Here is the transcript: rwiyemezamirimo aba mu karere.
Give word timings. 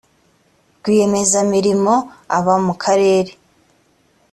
rwiyemezamirimo 0.77 1.95
aba 2.37 2.55
mu 2.65 2.73
karere. 2.83 3.31